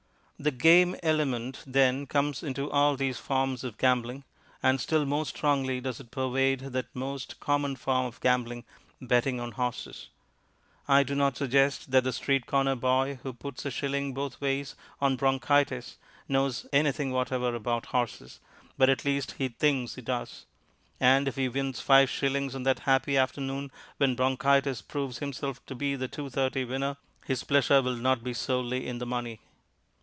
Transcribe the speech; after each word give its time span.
The 0.41 0.49
"game" 0.49 0.95
element, 1.03 1.63
then, 1.67 2.07
comes 2.07 2.41
into 2.41 2.67
all 2.71 2.95
these 2.97 3.19
forms 3.19 3.63
of 3.63 3.77
gambling, 3.77 4.23
and 4.63 4.81
still 4.81 5.05
more 5.05 5.27
strongly 5.27 5.79
does 5.79 5.99
it 5.99 6.09
pervade 6.09 6.61
that 6.61 6.87
most 6.95 7.39
common 7.39 7.75
form 7.75 8.07
of 8.07 8.19
gambling, 8.21 8.63
betting 8.99 9.39
on 9.39 9.51
horses. 9.51 10.09
I 10.87 11.03
do 11.03 11.13
not 11.13 11.37
suggest 11.37 11.91
that 11.91 12.03
the 12.03 12.11
street 12.11 12.47
corner 12.47 12.73
boy 12.75 13.19
who 13.21 13.33
puts 13.33 13.65
a 13.65 13.69
shilling 13.69 14.15
both 14.15 14.41
ways 14.41 14.73
on 14.99 15.15
Bronchitis 15.15 15.97
knows 16.27 16.65
anything 16.73 17.11
whatever 17.11 17.53
about 17.53 17.85
horses, 17.93 18.39
but 18.79 18.89
at 18.89 19.05
least 19.05 19.33
he 19.37 19.49
thinks 19.49 19.93
he 19.93 20.01
does; 20.01 20.47
and 20.99 21.27
if 21.27 21.35
he 21.35 21.49
wins 21.49 21.81
five 21.81 22.09
shillings 22.09 22.55
on 22.55 22.63
that 22.63 22.79
happy 22.89 23.15
afternoon 23.15 23.71
when 23.97 24.15
Bronchitis 24.15 24.81
proves 24.81 25.19
himself 25.19 25.63
to 25.67 25.75
be 25.75 25.95
the 25.95 26.09
2.30 26.09 26.67
winner, 26.67 26.97
his 27.27 27.43
pleasure 27.43 27.83
will 27.83 27.95
not 27.97 28.23
be 28.23 28.33
solely 28.33 28.87
in 28.87 28.97
the 28.97 29.05
money. 29.05 29.39